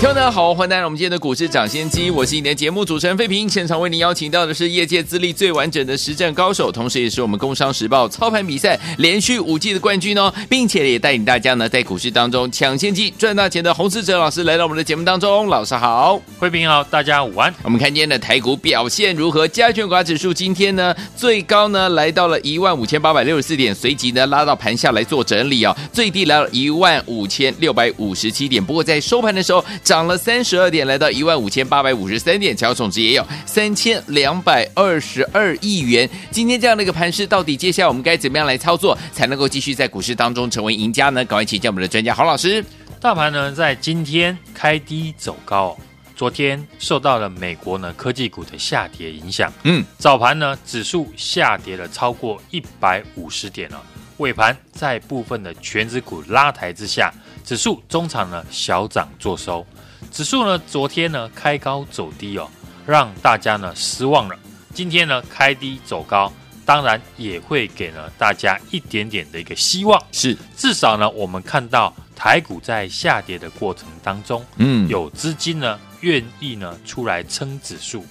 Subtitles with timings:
[0.00, 17.54] 听众大家好，欢迎来到我们今天的股市抢先机，我是你的节目主持人费平，现场为您邀请到的是业界资历最完整的实战高手，同时也是我们工商时报操盘比赛连续五季的冠军哦，并且也带领大家呢在股市当中抢先机赚大钱的洪世哲老师来到我们的节目当中，老师好，费平好，大家午安。
[17.62, 19.48] 我们看今天的台股表现如何？
[19.48, 29.64] 加权股指数今天呢最高呢来到了一万五千八百六十四点，随即呢拉到盘下来做整理哦，最低来到一万五千六百五十七点，不过在收盘的时候。
[29.84, 36.08] 涨了三十二点，来到一万五千八百五十三点，成交总值也有三千两百二十二亿元。
[36.30, 41.24] 今天这样的一个盘势，到底接下来我们该怎么样来操作，才能够继续在股市当中成为赢家呢？
[41.24, 42.64] 赶快请教我们的专家郝老师。
[42.98, 45.76] 大盘呢在今天开低走高，
[46.16, 53.82] 昨天受到了美国呢科技股的下跌影响，嗯，早盘呢指数下跌了超过一百五十点了，
[54.18, 57.12] 尾盘在部分的全指股拉抬之下，
[57.44, 59.66] 指数中场呢小涨作收。
[60.10, 62.48] 指数呢，昨天呢开高走低哦，
[62.86, 64.38] 让大家呢失望了。
[64.72, 66.32] 今天呢开低走高，
[66.64, 70.00] 当然也会给了大家一点点的一个希望。
[70.12, 78.04] 是，至少呢我们看到台股在下跌的过程当中，嗯，有资金呢愿意呢出来撑指数。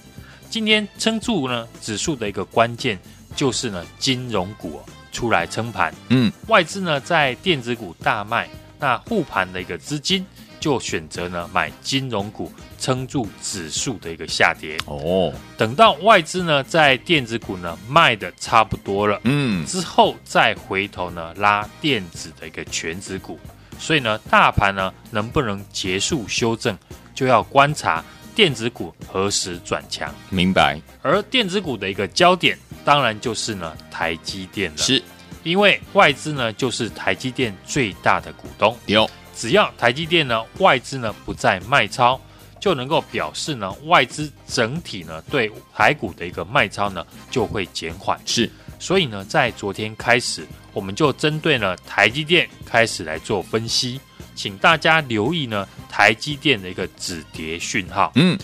[0.50, 2.98] 今天撑住呢指数的一个关键
[3.34, 8.46] 就是呢金融股哦出来撑盘，嗯，外资呢在电子股大卖，
[8.78, 10.26] 那护盘的一个资金。
[10.60, 14.78] 就选择呢买金融股撑住指数的一个下跌。
[14.86, 23.38] 哦，等到外资呢在电子股呢卖的差不多了，嗯，之后再回头呢拉电子的一个权值股，
[23.78, 26.74] 所以呢大盘呢能不能结束修正，
[27.14, 28.02] 就要观察
[28.34, 30.14] 电子股何时转强。
[30.30, 30.80] 明白。
[31.02, 35.02] 而电子股的一个焦点，当然就是呢台积电了，是
[35.42, 38.76] 因为外资呢就是台积电最大的股东。
[38.86, 39.08] 有。
[39.36, 42.20] 只要台积电呢外资呢不再卖超，
[42.60, 48.16] 就能够表示呢外资整体呢对台股的一个卖超呢就会减缓。
[48.24, 54.00] 是，所以呢在昨天开始，我们就针对呢台积电开始来做分析，
[54.34, 58.12] 请大家留意呢台积电的一个止跌讯号。
[58.14, 58.38] 嗯，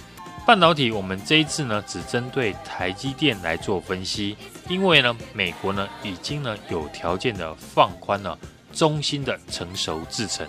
[0.46, 4.36] 半导体我们这一次呢只针对台积电来做分析，
[4.68, 8.38] 因为呢美国呢已经呢有条件的放宽了
[8.72, 10.48] 中芯的成熟制程。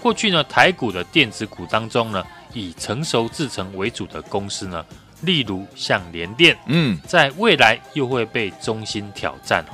[0.00, 4.84] 过去呢，台股的电子股当中呢，以成熟制程为主的公司呢，
[5.20, 9.64] 例如像联电，嗯，在未来又会被中芯挑战。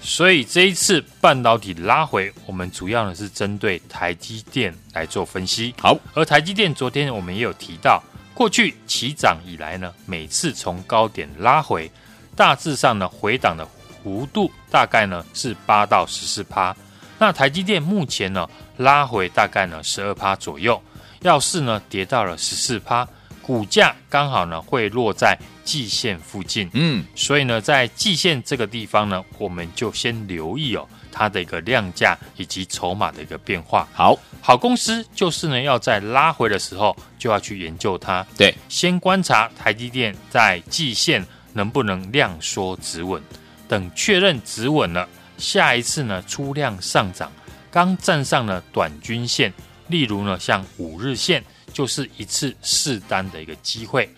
[0.00, 5.74] 所以这一次半导体拉回，我们主要呢是针对台积电来做分析。
[5.80, 8.00] 好，而台积电昨天我们也有提到，
[8.32, 11.90] 过去起涨以来呢，每次从高点拉回，
[12.36, 13.66] 大致上呢回档的
[14.02, 16.76] 幅度大概呢是八到十四趴。
[17.18, 20.80] 那台积电目前呢拉回大概呢十二趴左右，
[21.22, 23.08] 要是呢跌到了十四趴，
[23.42, 33.88] 股价刚好呢会落在季线附近，嗯，所以呢在季线这个地方呢，我们就先留意哦它的一个量价以及筹码的一个变化。
[33.92, 43.20] 好，好公司就是呢要在拉回的时候就要去研究它，对，先观察台积电在季线能不能量缩止稳，
[43.66, 45.08] 等确认止稳了。
[45.36, 47.30] 下一次呢，出量上涨，
[47.70, 49.52] 刚站上了短均线，
[49.88, 54.08] 例如呢，像五日线，就是一次试单的一个机会。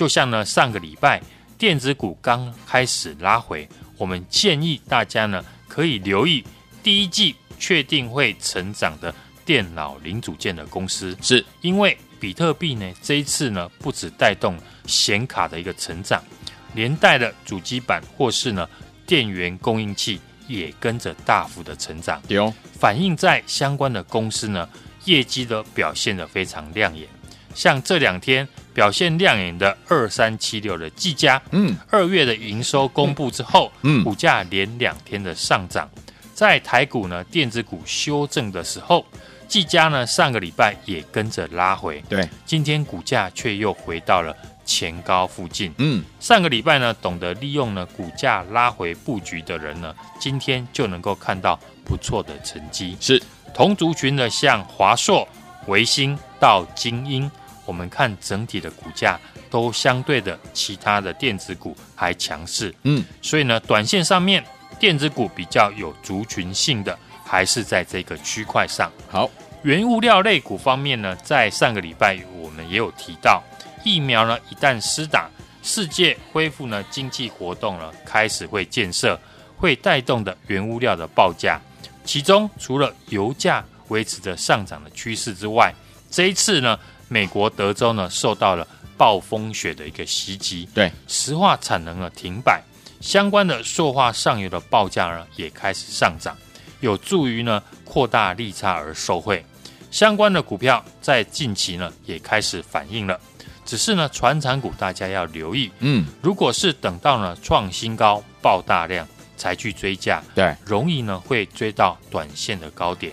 [0.00, 1.20] 就像呢，上个礼拜
[1.58, 3.68] 电子股刚开始拉回，
[3.98, 6.42] 我们建议大家呢，可以留意
[6.82, 14.56] 第一季确定会成长的电脑零组件的公司，是因为比特币呢，这一次呢，不止带动
[14.86, 16.24] 显卡的一个成长，
[16.72, 18.66] 连带的主机板或是呢，
[19.06, 20.18] 电源供应器。
[20.48, 24.68] 也跟着大幅的成长，有反映在相关的公司呢，
[25.04, 27.06] 业绩的表现的非常亮眼。
[27.54, 35.88] 像这两天表现亮眼的二三七六的技嘉，嗯，二月的营收公布之后，嗯，股价连两天的上涨。
[36.34, 39.04] 在台股呢电子股修正的时候，
[39.46, 44.34] 技嘉呢上个礼拜也跟着拉回，对，今天股价却又回到了。
[44.66, 52.96] 前高附近，嗯，上个礼拜呢，懂得利用呢股价拉回布局的人呢，今天就能够看到不错的成绩。
[53.00, 53.20] 是。
[53.52, 55.26] 同族群的，像华硕、
[55.66, 57.28] 维新到精英，
[57.70, 59.16] 我们看整体的股价
[59.48, 62.74] 都相对的其他的电子股还强势。
[62.82, 64.44] 嗯，所以呢，短线上面
[64.80, 68.90] 电子股比较有族群性的，还是在这个区块上。
[69.08, 69.30] 好，
[69.62, 73.40] 原物料类股方面呢，在上个礼拜我们也有提到，
[73.84, 75.30] 疫苗呢一旦施打，
[75.62, 79.16] 世界恢复呢经济活动呢开始会建设，
[79.56, 81.60] 会带动的原物料的报价。
[82.04, 85.72] 其中除了油价维持着上涨的趋势之外，
[86.10, 86.76] 这一次呢，
[87.12, 88.64] 美国德州呢受到了
[88.96, 92.62] 暴风雪的一个袭击，对，石化产能呢停摆，
[93.00, 96.36] 相关的塑化上游的报价呢也开始上涨，
[96.78, 99.44] 有助于呢扩大利差而受惠。
[99.90, 103.18] 相关的股票在近期呢也开始反应了，
[103.64, 109.04] 只是呢传产股大家要留意，嗯，如果是等到呢创新高爆大量
[109.36, 113.12] 才去追价，对，容易呢会追到短线的高点。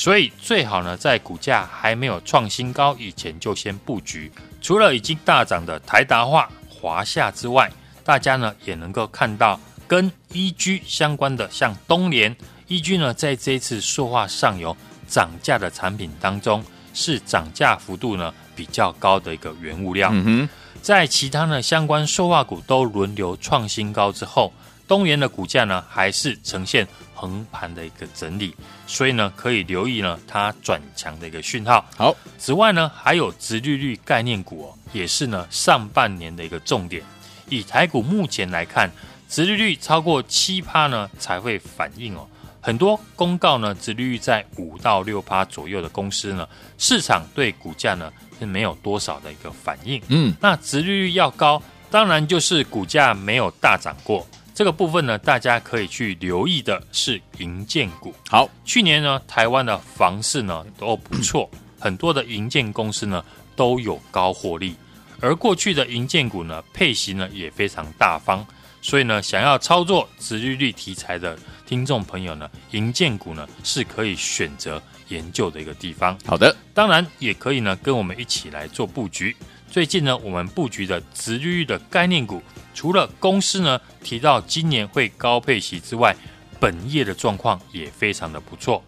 [0.00, 4.32] 所以最好呢，在股价还没有创新高以前就先布局。
[4.62, 7.70] 除了已经大涨的台达化、华夏之外，
[8.02, 12.34] 大家呢也能够看到跟 EG 相关的，像东联
[12.66, 14.74] EG 呢，在这一次塑化上游
[15.06, 16.64] 涨价的产品当中，
[16.94, 20.08] 是涨价幅度呢比较高的一个原物料。
[20.14, 20.48] 嗯哼，
[20.80, 24.50] 在其他呢相关塑化股都轮流创新高之后，
[24.90, 26.84] 东元的股价呢还是呈现
[27.14, 28.52] 横盘的一个整理，
[28.88, 31.88] 所以呢，可以留意呢它转强的一个讯号。
[31.96, 37.04] 好，此外呢，还有殖利率概念股哦，也是呢上半年的一个重点。
[37.48, 38.90] 以台股目前来看，
[39.28, 42.26] 殖利率超过七趴呢才会反应哦。
[42.60, 46.48] 很多公告呢，殖利率在五到六趴左右的公司呢，
[46.78, 50.02] 市场对股价呢是没有多少的一个反应。
[50.08, 54.26] 嗯，那殖利率要高，当然就是股价没有大涨过。
[54.54, 58.14] 这个部分呢，大家可以去留意的是银建股。
[58.28, 61.48] 好，去年呢，台湾的房市呢都不错，
[61.78, 63.24] 很多的银建公司呢
[63.56, 64.74] 都有高获利，
[65.20, 68.44] 而过去的银建股呢配息呢也非常大方，
[68.82, 76.18] 所以呢，想要操作殖利率题材的听众朋友呢，银建股呢是可以选择研究的一个地方。
[76.26, 79.34] 好的，当然也可以呢跟我们一起来做布局。
[79.70, 82.42] 最近呢，我们布局的直利率的概念股。
[82.74, 86.14] 除了公司呢提到今年会高配息之外，
[86.58, 88.82] 本业的状况也非常的不错。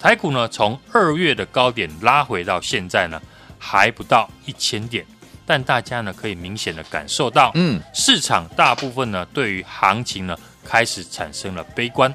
[0.00, 3.20] 台股呢从二月的高点拉回到现在呢
[3.58, 5.04] 还不到一千点，
[5.44, 12.12] 但大家呢可以明显的感受到，嗯，市场大部分呢对于行情呢开始产生了悲观。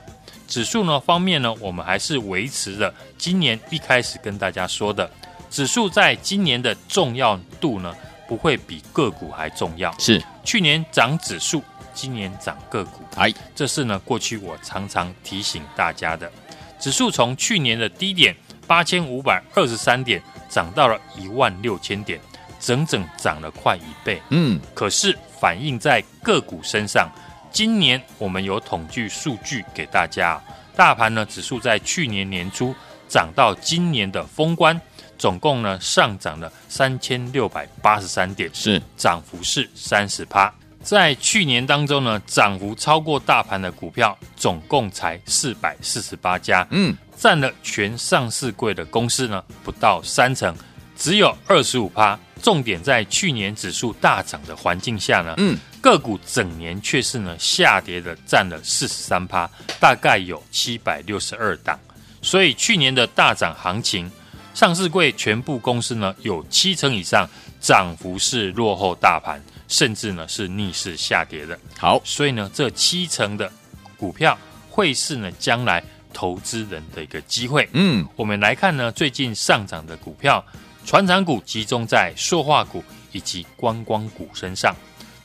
[0.47, 5.09] 指数呢方面呢，我们还是维持着今年一开始跟大家说的，
[5.57, 7.91] 指数在今年的重要度呢。
[8.27, 9.97] 不会比个股还重要。
[9.97, 11.63] 是去年涨指数，
[11.93, 13.01] 今年涨个股。
[13.15, 16.29] 哎，这是呢过去我常常提醒大家的。
[16.77, 18.35] 指数从去年的低点
[18.67, 22.19] 八千五百二十三点，涨到了一万六千点，
[22.59, 24.21] 整整涨了快一倍。
[24.29, 27.09] 嗯，可是反映在个股身上，
[27.49, 30.39] 今年我们有统计数据给大家，
[30.75, 32.75] 大盘呢指数在去年年初
[33.07, 34.79] 涨到今年的封关。
[35.17, 40.53] 总共呢上涨了三千六百八十三点，是涨幅是三十趴。
[40.83, 50.55] 在去年当中呢，涨幅超过大盘的股票总共才四百四十八家，嗯，占了全上市柜的公司呢不到三成，
[50.95, 52.17] 只有二十五趴。
[52.41, 59.49] 重点在去年指数大涨的环境下呢，嗯，个股整年却是呢下跌的占了四十三趴，
[59.79, 61.77] 大概有七百六十二档。
[62.21, 64.09] 所以去年的大涨行情。
[64.57, 67.29] 上市柜全部公司呢，有七成以上
[67.61, 71.59] 涨幅是落后大盘，甚至呢是逆势下跌的。
[71.77, 73.51] 好，所以呢，这七成的
[73.97, 74.35] 股票
[74.67, 77.69] 会是呢将来投资人的一个机会。
[77.73, 80.43] 嗯，我们来看呢，最近上涨的股票，
[80.83, 84.75] 船产股集中在塑化股以及观光股身上。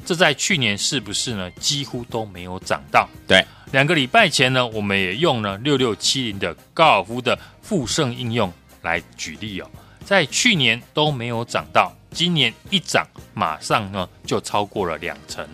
[0.04, 3.08] 这在去年是不是呢几乎都没有涨到？
[3.26, 8.52] 对，两个礼拜前呢，我们也用了六六七零的高尔夫的富盛应用。
[8.82, 9.70] 来举例哦，
[10.04, 15.46] 在去年都没有涨到，今年一涨，马上呢就超过了两成。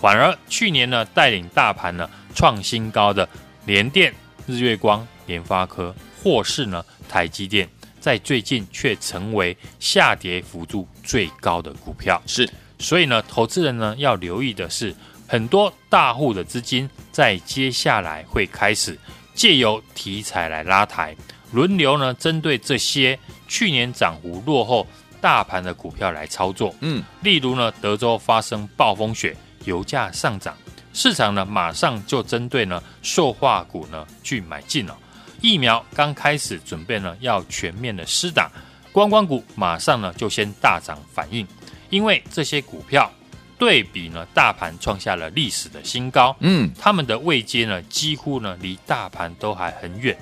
[0.00, 3.28] 反而去年呢带领大盘呢创新高的
[3.66, 4.14] 联电、
[4.46, 7.68] 日月光、联发科，或是呢台积电，
[8.00, 12.20] 在最近却成为下跌幅度最高的股票。
[12.26, 12.48] 是，
[12.78, 14.94] 所以呢，投资人呢要留意的是，
[15.28, 18.98] 很多大户的资金在接下来会开始
[19.34, 21.14] 借由题材来拉抬。
[21.52, 24.86] 轮流呢，针对这些去年涨幅落后
[25.20, 26.74] 大盘的股票来操作。
[26.80, 30.56] 嗯，例如呢，德州发生暴风雪，油价上涨，
[30.92, 34.96] 市场呢马上就针对呢塑化股呢去买进了。
[35.40, 38.50] 疫苗刚开始准备呢要全面的施打，
[38.92, 41.46] 观光股马上呢就先大涨反应。
[41.88, 43.10] 因为这些股票
[43.58, 50.16] 对比呢，大盘创下了历史的新高，嗯，他们的位阶呢，几乎呢离大盘都还很远，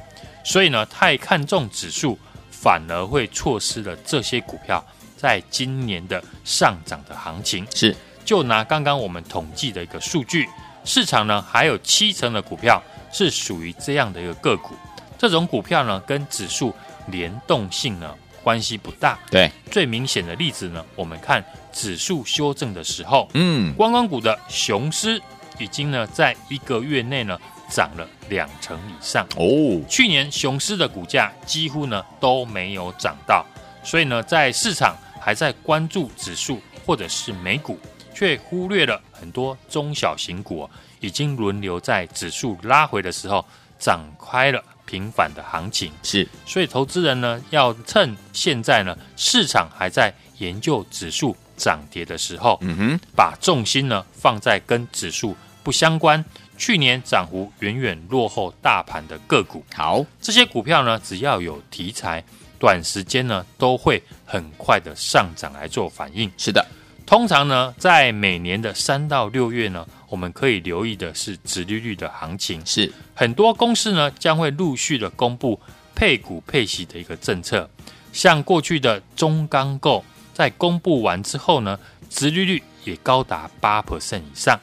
[0.49, 2.19] 所以呢，太看重指数，
[2.51, 4.83] 反而会错失了这些股票
[5.15, 7.67] 在今年的上涨的行情。
[7.75, 10.49] 是，就拿刚刚我们统计的一个数据，
[10.87, 14.75] 市场呢还有七成的股票是属于这样的一个个股，
[15.19, 16.75] 这种股票呢跟指数
[17.09, 18.15] 联动性呢。
[18.41, 25.21] 关系不大，对，最明显的例子呢，我们看指数修正的时候，嗯，观光股的雄狮
[25.59, 27.39] 已经呢在一个月内呢
[27.71, 29.81] 涨了两成以上哦。
[29.89, 33.45] 去年雄狮的股价几乎呢都没有涨到，
[33.83, 37.79] 所以呢在市场还在关注指数或者是美股，
[38.15, 40.69] 却忽略了很多中小型股
[41.01, 43.45] 已经轮流在指数拉回的时候
[43.79, 44.63] 涨开了。
[44.89, 56.25] 平反的行情是，所以投资人呢要趁现在呢市场还在研究指数涨跌的时候，嗯哼，把重心呢放在跟指数不相关、
[56.59, 59.65] 去年涨幅远远落后大盘的个股。
[59.75, 62.23] 好，这些股票呢只要有题材，
[62.59, 66.31] 短时间呢都会很快的上涨来做反应。
[66.37, 66.67] 是的。
[67.07, 72.61] 通常呢，在每年的三到六月呢，我们可以留意的是殖利率的行情。
[72.67, 75.59] 是很多公司呢将会陆续的公布
[75.95, 77.71] 配股配息的一个政策。
[78.13, 81.79] 像过去的中钢构在公布完之后呢，
[82.11, 84.61] 殖利率也高达八 percent 以上，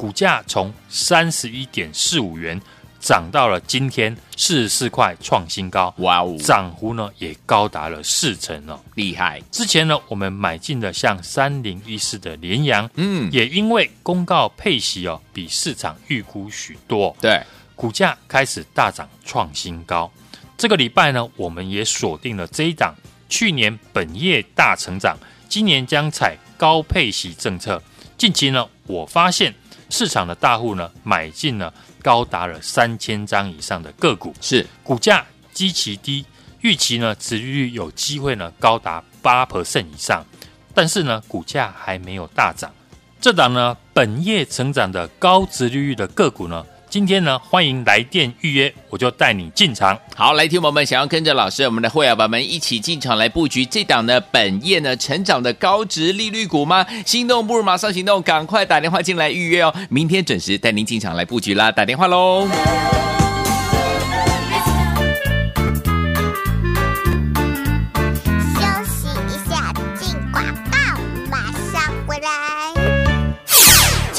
[0.00, 2.58] 股价从三十一点四五元。
[3.02, 6.36] 涨到了今天四十四块，创新高，哇哦！
[6.38, 9.40] 涨幅呢也高达了四成哦，厉害！
[9.50, 17.42] 之前呢，我们买进的像三零一四的联阳，嗯，也因为公告配息哦，比市场预估许多，对，
[17.74, 20.12] 股价开始大涨创新高。
[20.58, 22.94] 这个礼拜呢，我们也锁定了这一档，
[23.30, 25.16] 去年本业大成长，
[25.48, 27.82] 今年将采高配息政策。
[28.18, 29.54] 近期呢，我发现
[29.90, 31.72] 市场的大户呢买进了。
[32.02, 36.24] 高达了三千张以上的个股，是股价极其低，
[36.62, 40.24] 预期呢，持利率有机会呢高达八 percent 以上，
[40.72, 42.72] 但是呢，股价还没有大涨。
[43.20, 46.64] 这档呢，本业成长的高值利率的个股呢。
[46.90, 49.96] 今天呢，欢迎来电预约，我就带你进场。
[50.16, 56.84] 好，来听我们想要跟着老师，我们的会员宝宝们一起进场来布局这档呢，本业呢成长的高值利率股吗？
[57.06, 59.72] 心动不如马上行动，赶快打电话进来预约哦！
[59.88, 62.48] 明天准时带您进场来布局啦，打电话喽。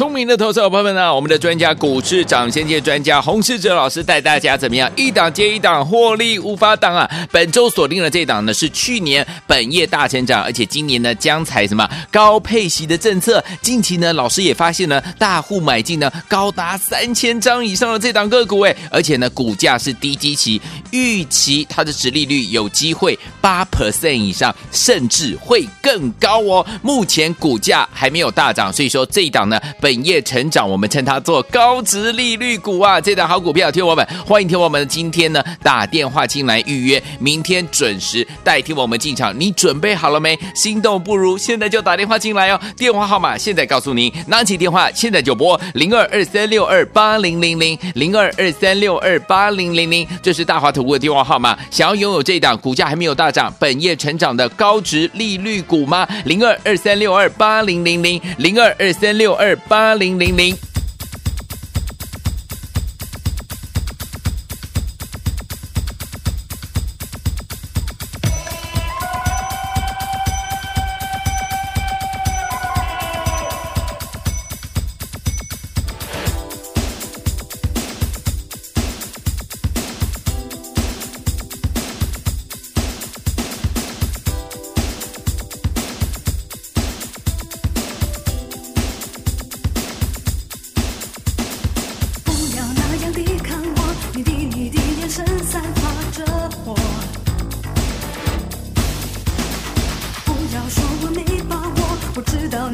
[0.01, 7.08] 聪明的投资者朋友们呢，我们的专家股市涨先界专家洪世哲老师带大家怎么样一档接一档获利无法挡啊！
[7.31, 13.43] 本周锁定的这档呢是去年本业大成长，而且今年呢将采什么高配息的政策。
[13.62, 26.65] 近期呢老师也发现呢大户买进呢高达三千张以上的这档个股哎，而且呢股价是低基期，预期它的殖利率有机会八 percent 以上，甚至会更高哦。
[26.81, 29.90] 目前股价还没有大涨，所以说这一档呢本。
[29.91, 33.01] 本业成长，我们称它做高值利率股啊！
[33.01, 39.38] 这档好股票，听我们欢迎听我们今天呢打电话进来预约，明天准时代替我们进场。
[39.38, 40.39] 你准备好了没？
[40.55, 42.62] 心动不如现在就打电话进来哦！
[42.77, 51.60] 电话号码现在告诉您，拿起电话现在就拨零二二三六二八零零零零二二三六二八零零零，这是大华投顾的电话号码。
[51.69, 56.07] 想要拥有这档股价还没有大涨、本业成长的高值利率股吗？
[56.24, 59.80] 零二二三六二八零零零零二二三六二八。
[59.81, 60.71] 八零零零。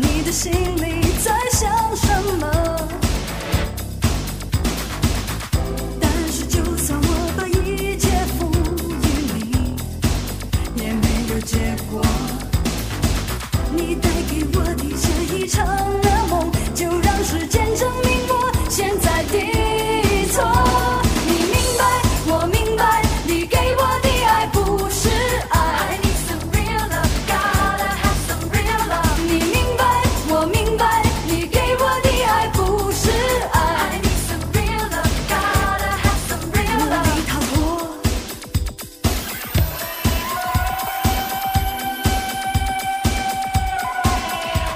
[0.01, 3.06] 你的心里在想什么。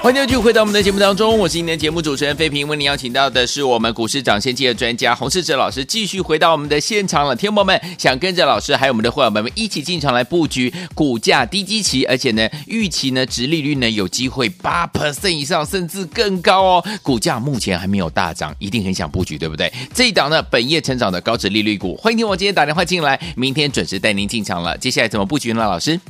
[0.02, 7.36] 欢迎继续回到我们的节目当中，我是今天的节目主持人费平，为您邀请到的是我们股市涨先机的专家洪世哲老师，继续回到我们的现场了。
[7.36, 16.84] 天友们想跟着老师还有我们的会员们一起进场来布局股价低基期，而且呢预期呢殖利率呢有机会八 percent 以上，甚至更高哦。
[17.04, 19.72] 股价目前还没有大涨，一定很想布局，对不对？
[19.94, 24.76] 这一档呢本业成长的高殖利率股，欢迎听我今天打电话进来，明天准时带您进场了。
[24.76, 25.60] 接下来怎么布局呢？
[25.60, 26.00] 老师，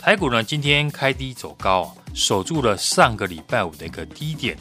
[0.00, 1.92] 台股呢今天开低走高。
[2.14, 4.56] 守住了上个礼拜五的一个低点，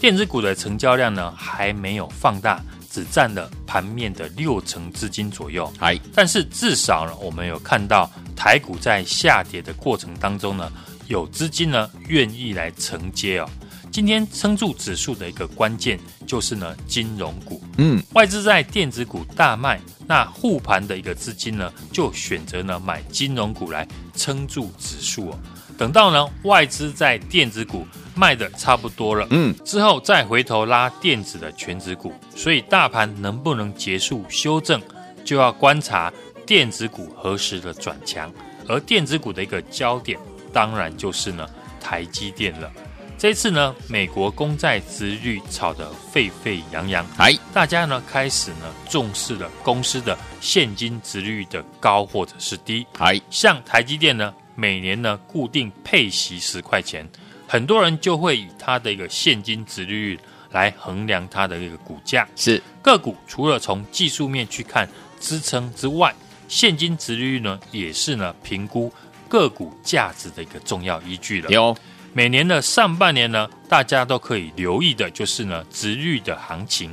[0.00, 5.72] 电子股的成交量呢还没有放大，只占了盘面的六成资金左右。
[5.78, 10.70] 哎，但是至少呢，我们有看到台股在下跌的过程当中呢，
[11.08, 13.48] 有资金呢愿意来承接哦。
[13.92, 25.38] 今天撑住指数的一个关键就是呢金融股，嗯，外资在电子股大卖，那护盘的一个资金呢就选择呢买金融股来撑住指数哦。
[25.80, 34.78] 等到呢外资在电子股卖的差不多了，嗯，之后再回头拉电子的全指股，所以大盘能不能结束修正，
[35.24, 36.12] 就要观察
[36.44, 38.30] 电子股何时的转强，
[38.68, 40.20] 而电子股的一个焦点
[40.52, 41.48] 当然就是呢
[41.80, 42.70] 台积电了。
[43.16, 54.30] 这次呢美国公债殖率炒得沸沸扬扬，哎，大家呢开始呢重视了公司的现金殖率的高或者是低，哎，像台积电呢。
[54.54, 57.08] 每年呢固定配息十块钱，
[57.46, 60.18] 很多人就会以它的一个现金值利率
[60.50, 62.28] 来衡量它的一个股价。
[62.36, 64.88] 是个股除了从技术面去看
[65.18, 66.14] 支撑之外，
[66.48, 68.92] 现金值利率呢也是呢评估
[69.28, 71.50] 个股价值的一个重要依据了。
[71.50, 71.76] 有
[72.12, 76.92] 每年的上半年呢，大家都可以留意的就是呢值率的行情，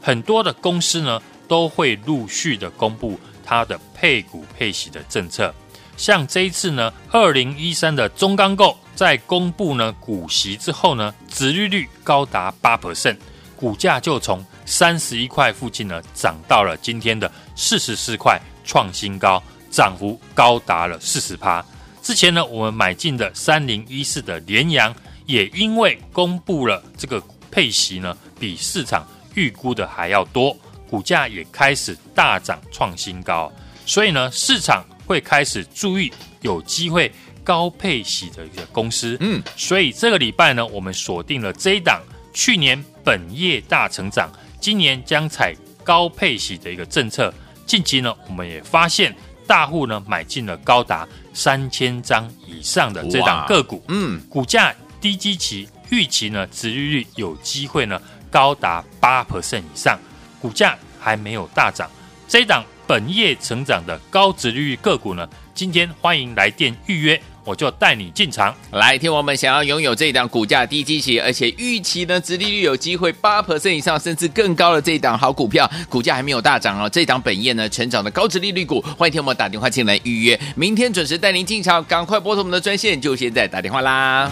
[0.00, 5.54] 很多的公司呢都会陆续的公布它的配股配息的政策。
[5.98, 13.16] 像这一次呢，二零一三的中钢构在公布呢股息之后呢，殖利率高达八 percent，
[13.56, 21.62] 股价就从三十一块附近呢涨到了今天的四十四块，创新高，涨幅高达了四十趴。
[22.00, 24.94] 之前呢，我们买进的三零一四的联阳，
[25.26, 30.56] 也因为公布了这个配息呢，比市场预估的还要多，
[30.88, 33.52] 股价也开始大涨创新高，
[33.84, 34.84] 所以呢，市场。
[35.08, 37.10] 会开始注意有机会
[37.42, 42.02] 高配息的一个公司，嗯，所以这个礼拜呢，我们锁定了这一档，
[42.34, 47.32] 去年本业大成长，今年将采高配息的一个政策。
[47.64, 49.14] 近期呢，我们也发现
[49.46, 57.98] 大户呢买进了高达三千张以上的这档个股，嗯，股价低基期，预期呢，殖利率有机会呢
[58.30, 59.98] 高达八 percent 以上，
[60.38, 61.90] 股价还没有大涨，
[62.28, 62.62] 这一档。
[62.86, 68.56] 本业成长的高值利率个股呢，今天欢迎来电预约，我就带你进场。
[68.72, 76.88] 来听我们想要拥有这一档股价低基期，而且预期呢殖利率有机会八 percent 以上，甚至更高的这一档好股票，股价还没有大涨哦。
[76.88, 84.30] 这一档本业呢成长的高值利率股，欢迎听我们打电话进来预约，明天准时带您进场，赶快拨通我们的专线，就现在打电话啦。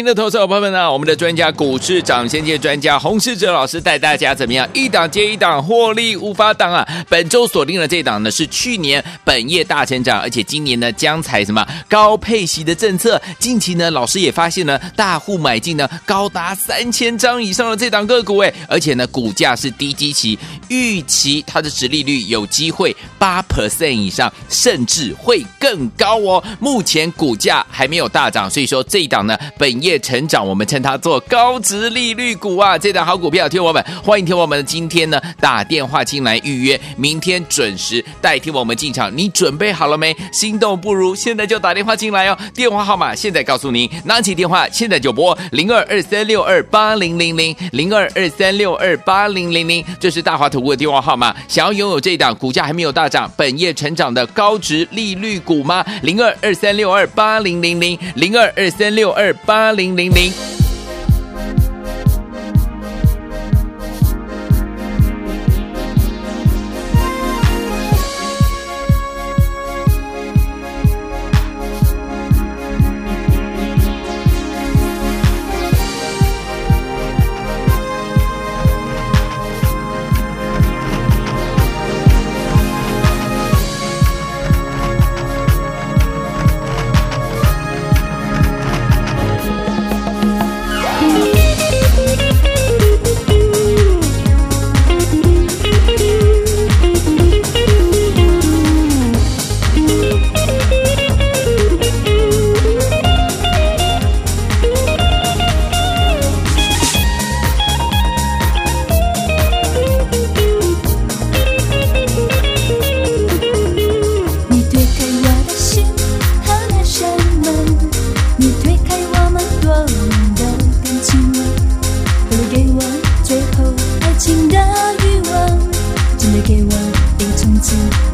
[0.00, 6.88] 聪明的投资者朋友们呢，我们的专家股市涨先界专家洪世哲老师带大家怎么样一档接一档获利无法挡啊！
[7.10, 13.20] 本周锁定的这档呢是去年本业大成长，而且今年呢将采什么高配息的政策。
[13.38, 26.42] 近期呢老师也发现呢大户买进呢高达三千张以上的这档个股哎，而且呢股价是低基期，预期它的殖利率有机会八 percent 以上，甚至会更高哦。
[26.58, 29.80] 目前股价还没有大涨，所以说这一档呢本。
[29.80, 32.78] 业业成长，我们称它做高值利率股啊！
[32.78, 39.10] 这档好股票，听我们欢迎听我们今天呢打电话进来预约，明天准时代替我们进场。
[39.16, 40.16] 你准备好了没？
[40.32, 42.38] 心动不如现在就打电话进来哦！
[42.54, 51.34] 电话号码现在告诉您，拿起电话现在就拨零二二三六二八零零零零二二三六二八零零零，这是大华投顾的电话号码。
[51.48, 55.84] 想要拥有这档股价还没有大涨、本业成长的高值利率股吗？
[56.02, 59.69] 零二二三六二八零零零零二二三六二八。
[59.72, 60.59] 零零零。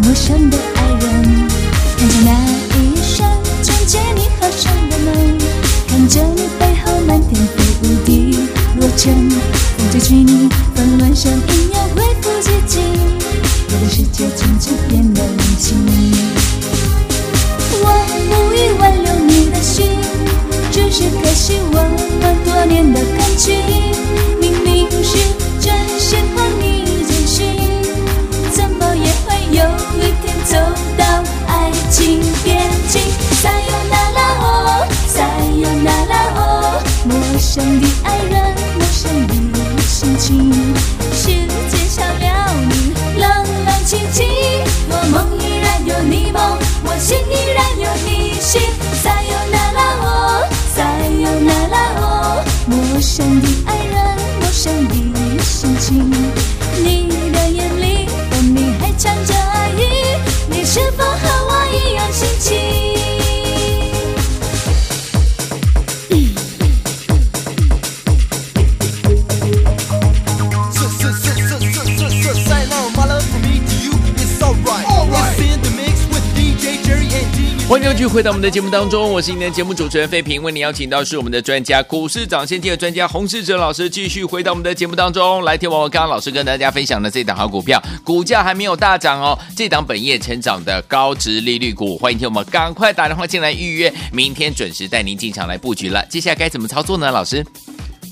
[0.06, 1.48] 陌生的爱人，
[1.98, 2.30] 看着那
[2.78, 3.28] 一扇
[3.60, 5.36] 紧接你发上的门，
[5.88, 8.38] 看着你背后漫天飞舞的
[8.78, 10.35] 落尘，风吹去你。
[78.16, 85.68] 回到我们的节目当中，我是今天的节目主持人费平，为您邀请到是我们的专家股市涨先机的专家洪世哲老师，继续回到我们的节目当中来听。
[85.68, 96.02] 我刚刚老师跟大家分享的这档好股票，股价还没有大涨哦，这档本业成长的高值利率股，欢迎听我们赶快打电话进来预约，明天准时带您进场来布局了。
[96.06, 97.10] 接下来该怎么操作呢？
[97.12, 97.44] 老师，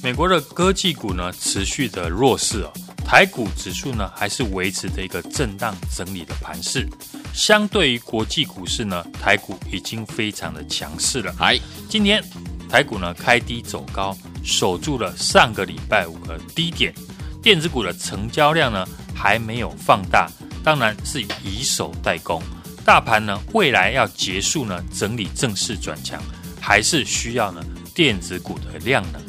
[0.03, 2.71] 美国的科技股呢持续的弱势哦，
[3.07, 6.87] 台股指数呢还是维持着一个震荡整理的盘势。
[7.35, 11.35] 相对于国际股市呢，台股已经非常的强势了。
[11.41, 11.59] 哎，
[11.91, 12.23] 今天
[12.71, 16.95] 台股呢开低走高，守住了上个礼拜五的低点。
[17.43, 20.31] 电子股的成交量呢还没有放大，
[20.63, 22.41] 当然是以守代攻。
[22.85, 26.23] 大盘呢未来要结束呢整理正式转强，
[26.61, 27.61] 还是需要呢
[27.95, 29.21] 电子股的量能。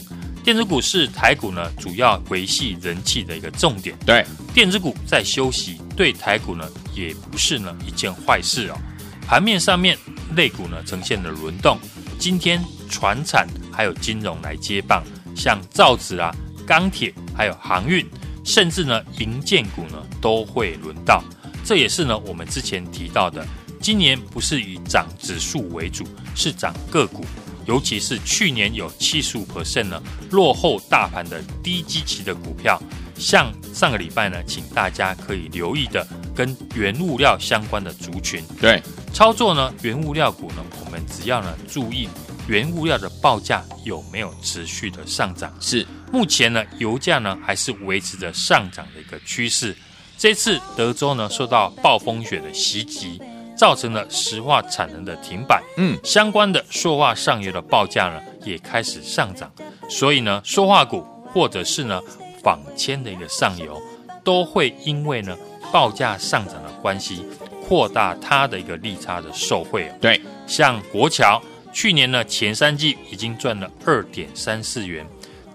[0.43, 3.97] 电子股是台股呢主要维系人气的一个重点。
[4.05, 8.77] 对，电子股在休息，对台股呢也不是呢一件坏事哦。
[9.25, 9.97] 盘面上面，
[10.35, 11.79] 类股呢呈现了轮动。
[12.19, 15.03] 今天船产还有金融来接棒，
[15.35, 16.33] 像造纸啊、
[16.65, 18.05] 钢铁还有航运，
[18.43, 21.23] 甚至呢银建股呢都会轮到。
[21.63, 23.45] 这也是呢我们之前提到的，
[23.81, 26.05] 今年不是以涨指数为主，
[26.35, 27.25] 是涨个股。
[27.65, 32.79] 尤其是去年有七十五 percent 呢落后大盘的低基期的股票，
[33.15, 38.43] 像上个礼拜呢，请大家可以留意的跟原物料相关的族群。
[38.59, 38.81] 对，
[39.13, 42.07] 操作呢原物料股呢，我们只要呢注意
[42.47, 45.53] 原物料的报价有没有持续的上涨。
[45.59, 49.75] 是，目前呢油价呢还是维持着上涨的一个趋势。
[50.17, 53.21] 这次德州呢受到暴风雪的袭击。
[53.57, 59.49] 造成了石化产能的停摆，嗯，相关的塑化上游的报价呢也开始上涨，
[59.89, 61.01] 所以呢，塑化股
[61.33, 62.01] 或者是呢
[62.45, 63.81] 纺纤的一个上游，
[64.23, 65.35] 都会因为呢
[65.73, 67.25] 报价上涨的关系，
[67.67, 69.91] 扩大它的一个利差的受惠。
[69.99, 71.41] 对，像国桥
[71.73, 75.03] 去年呢前三季已经赚了二点三四元，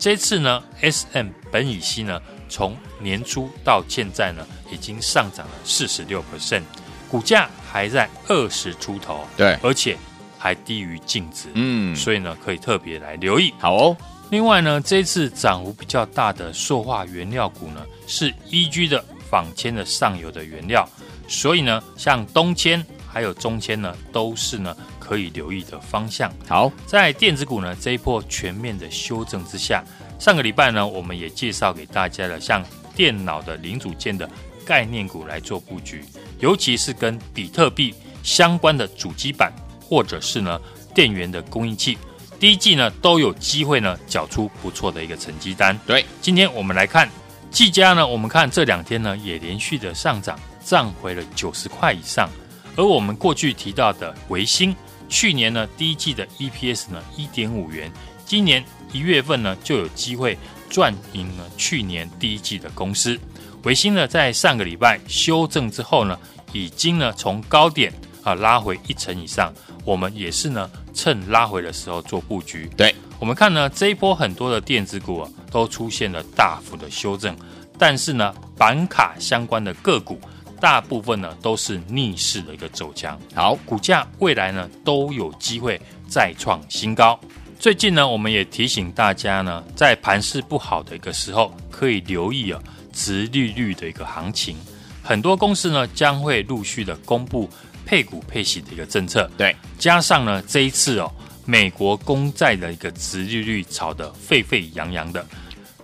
[0.01, 6.63] 这次呢 SM 本乙烯呢从年初到现在呢已经上涨了四十六 percent。
[7.09, 9.97] 股价还在二十出头，对，而且
[10.39, 13.53] 还低于净值，嗯，所以呢，可以特别来留意。
[13.59, 13.97] 好哦，
[14.31, 20.89] 另外呢，这次涨幅比较大的塑化原料股呢，是 EG 的仿铅的上游的原料，
[21.29, 26.33] 所以呢，像东铅还有中铅呢，都是呢可以留意的方向。
[26.47, 29.85] 好，在电子股呢这一波全面的修正之下，
[30.19, 32.65] 上个礼拜呢，我们也介绍给大家了，像
[32.95, 34.29] 电脑的零组件的。
[34.63, 36.05] 概念股来做布局，
[36.39, 40.61] 尤其是跟比特币相关的主机板，或者是呢
[40.95, 41.99] 电源的供应器，
[42.41, 45.79] 第一季呢都有机会呢缴出不错的一个成绩单。
[45.87, 47.07] 对，今天我们来看
[47.51, 52.31] 技嘉呢，我们看这两天呢也连续的上涨，涨回了九十块以上。
[52.77, 54.75] 而我们过去提到的维新，
[55.07, 57.93] 去年呢第一季的 EPS 呢一点五元，
[58.25, 60.39] 今年一月份呢就有机会
[60.71, 63.21] 赚赢了去年第一季的公司。
[63.65, 66.19] 维新呢，在上个礼拜修正之后呢，
[66.55, 69.53] 已经呢从高点啊拉回一成以上。
[69.85, 72.69] 我们也是呢趁拉回的时候做布局。
[72.77, 77.37] 对，我们看呢这一波很多的电子股啊都出现了大幅的修正，
[77.79, 80.21] 但是呢板卡相关的个股
[80.61, 83.19] 大部分呢都是逆势的一个走强。
[83.35, 87.19] 好，股价未来呢都有机会再创新高。
[87.59, 92.61] 最近呢我们也提醒大家呢，在盘势不好的一个时候，可以留意啊。
[92.93, 94.57] 殖利率的一个行情，
[95.01, 97.49] 很多公司呢将会陆续的公布
[97.85, 99.31] 配股配息的一个政策。
[99.37, 101.13] 对，加上呢这一次哦，
[101.45, 105.25] 美国公债的一个殖利率炒得沸沸扬扬的，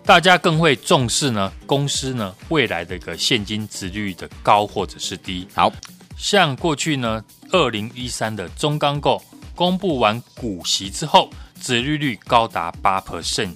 [0.04, 5.46] 大家更会重视呢公司呢未来的一个现金殖利率的高或者是低。
[5.54, 5.72] 好，
[6.16, 9.22] 像过去呢二零一三的中钢构
[9.54, 11.30] 公布完股息之后，
[11.60, 13.54] 殖利率高达八 percent，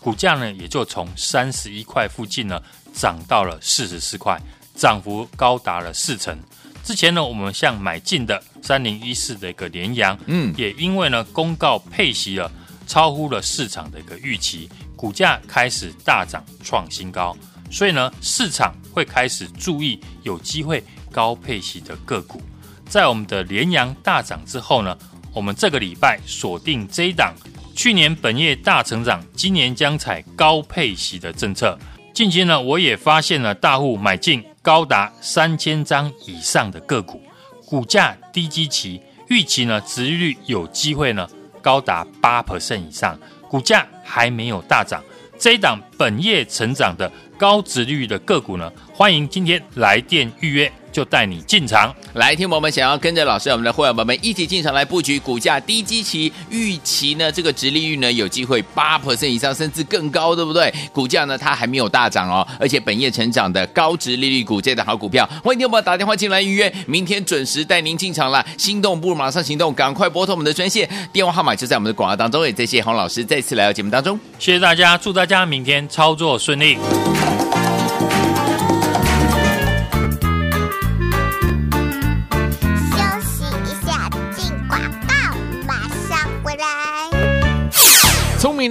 [0.00, 2.60] 股价呢也就从三十一块附近呢。
[2.94, 4.38] 涨到了四十四块，
[4.74, 6.38] 涨幅高达了四成。
[6.84, 12.50] 之前呢，我们像买进的三零一四的一个联阳，嗯，也因为呢公告配息了，
[12.86, 17.36] 超乎了市场的一个预期，股价开始大涨创新高。
[17.70, 22.42] 所以呢，市场会开始注意有机会高配息的个股。
[22.88, 24.98] 在我们的联阳大涨之后呢，
[25.32, 27.32] 我们这个礼拜锁定这一档，
[27.74, 31.78] 去年本业大成长，今年将采高配息的政策。
[32.12, 37.20] 近期呢，我也发现了大户买进高达三千张以上的个股，
[37.66, 41.28] 股价低基期，预期呢，殖利率有机会呢
[41.60, 45.02] 高达八 percent 以上，股价还没有大涨。
[45.36, 50.72] 这一档本业成长的高值率的个股呢，欢迎今天来电预约。
[50.92, 51.92] 就带你进场。
[52.14, 60.72] 来，听我们想要跟着老师，我们的会员朋友们一起进场来布局股价低基期，预期呢这个殖利率呢有机会八 percent 以上，甚至更高，对不对？
[60.92, 68.44] 股价呢它还没有大涨哦，而且本业成长的高殖利率股，这的好股票，欢迎听我们打电话进来预约，明天准时带您进场了。
[68.58, 72.44] 心动不如马上行动，赶快拨通我们的专线，电话号码就在我们的广告当中。
[72.44, 76.76] 也谢谢洪老师再次来到节目当中，谢谢大家，祝大家明天操作顺利。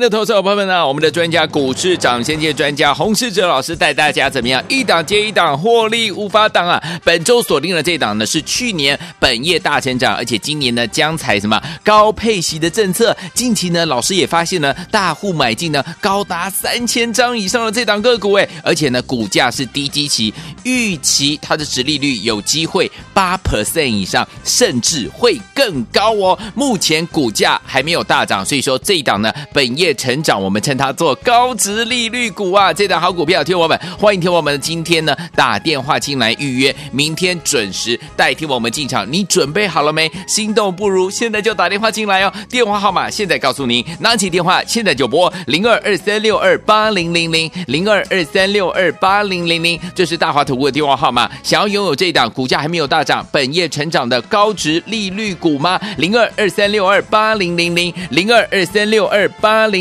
[0.02, 6.82] 的投资伙伴们呢，我们的专家股市涨先界专家洪世哲老师带大家怎么样一档接一档获利无法挡啊！
[7.04, 13.16] 本周锁定的这档呢是去年本业大成长，而且今年呢将采什么高配息的政策。
[13.36, 20.34] 近期呢老师也发现呢大户买进呢高达三千张以上的这档个股哎，而且呢股价是低基期，
[20.64, 26.40] 预期它的殖利率有机会八 percent 以上，甚至会更高哦。
[26.56, 32.72] 目前股价还没有大涨，所以说这一档呢本业成长，我们称它做高值利率股啊！
[32.74, 39.10] 这档好股票，听我们欢迎听我们今天呢打电话进来预约，明天准时代替我们进场。
[39.12, 40.12] 你准备好了没？
[40.28, 42.34] 心动不如现在就打电话进来哦！
[42.50, 51.28] 电话号码现在告诉您，拿起电话现在就拨零二二三六二八零零零零二二三六二八零零零，这是大华投顾的电话号码。
[51.42, 55.80] 想要拥有这档股价还没有大涨、本业成长的高值利率股吗？
[55.98, 59.62] 零二二三六二八零零零零二二三六二八。
[59.72, 59.81] 零